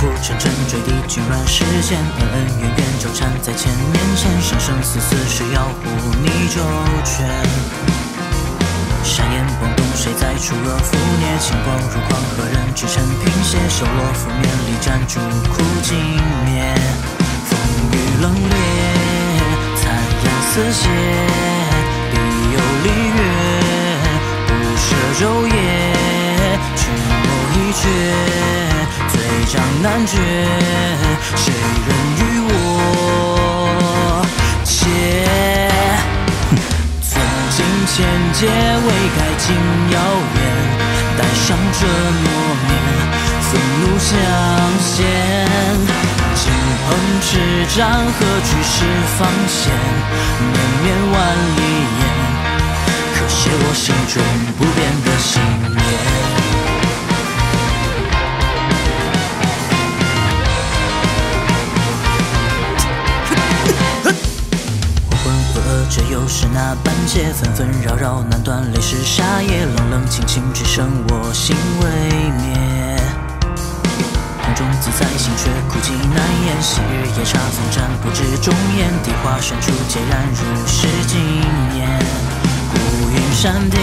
[0.00, 5.74] 浮沉沉坠地，君乱世间，恩恩怨怨纠缠在千年前，生生死死谁要护
[6.22, 6.62] 你周
[7.04, 7.28] 全？
[9.04, 11.38] 山岩崩动，谁在除恶覆孽？
[11.38, 13.58] 清光如狂，何人支撑平歇？
[13.68, 15.20] 修罗覆面，力战烛
[15.52, 15.94] 苦尽
[16.46, 16.74] 灭。
[17.44, 17.52] 风
[17.92, 18.56] 雨冷冽，
[19.76, 19.92] 残
[20.24, 20.88] 阳似血，
[29.82, 30.18] 难绝，
[31.36, 31.54] 谁
[31.86, 31.88] 人
[32.18, 32.52] 与我
[34.62, 34.84] 解？
[37.00, 37.10] 从
[37.48, 37.96] 今千
[38.34, 39.56] 劫未改，竟
[39.90, 39.96] 遥
[40.34, 40.38] 远。
[41.16, 42.28] 带上这诺
[42.68, 42.70] 言，
[43.48, 43.48] 愤
[43.80, 44.08] 怒相
[44.84, 44.92] 现。
[46.34, 46.42] 金
[46.84, 46.88] 鹏
[47.22, 47.28] 赤
[47.74, 48.76] 掌，何惧是
[49.18, 49.18] 方
[49.48, 49.58] 险？
[50.52, 51.16] 绵绵万
[51.56, 51.58] 里
[52.00, 52.02] 烟，
[53.14, 54.14] 可写我心中
[54.58, 55.40] 不变的信
[65.90, 67.32] 这又是那般劫？
[67.32, 69.66] 纷纷扰扰，难断泪湿沙叶。
[69.66, 71.88] 冷冷清清，只剩我心未
[72.38, 72.96] 灭。
[74.40, 76.62] 空中自在，心却苦寂难言。
[76.62, 78.88] 昔日夜叉风战，不知终焉。
[79.02, 81.18] 地花深处，孑然如是经
[81.74, 81.88] 年。
[82.70, 83.82] 孤云山巅，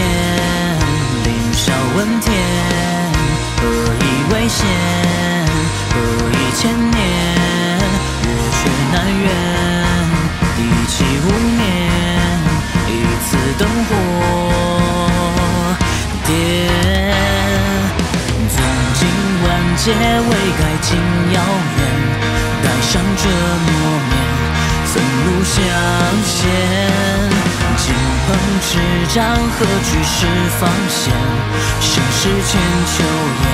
[13.58, 13.90] 灯火
[16.24, 16.30] 点，
[18.48, 18.56] 纵
[18.94, 19.00] 经
[19.42, 20.88] 万劫未改，竟
[21.32, 21.36] 遥
[21.76, 21.80] 远。
[22.62, 23.70] 带上这诺
[24.10, 24.14] 言，
[24.86, 24.90] 愤
[25.24, 25.54] 怒相
[26.24, 26.36] 现。
[27.78, 27.84] 金
[28.26, 28.28] 鹏
[28.62, 28.68] 赤
[29.12, 30.16] 掌，何惧十
[30.60, 31.12] 方险？
[31.80, 32.50] 盛世千
[32.86, 32.96] 秋
[33.42, 33.46] 烟，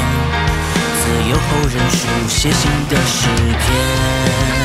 [1.01, 1.99] 自有后人书
[2.29, 4.64] 写新的诗篇。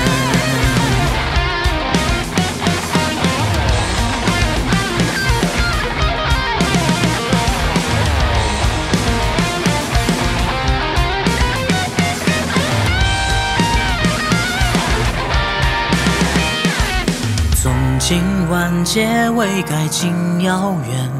[17.99, 21.11] 经万劫未改，竟遥远。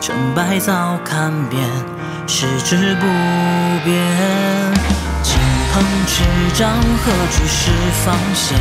[0.00, 1.62] 成败早看遍，
[2.26, 3.06] 矢志不
[3.84, 3.94] 变。
[5.22, 5.38] 金
[5.72, 6.24] 鹏赤
[6.54, 6.68] 掌，
[7.04, 7.70] 何惧是
[8.04, 8.58] 方险？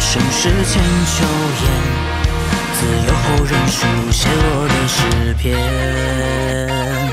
[0.00, 1.24] 生世千秋
[1.60, 1.66] 烟，
[2.74, 7.09] 自有后人书写我的诗篇。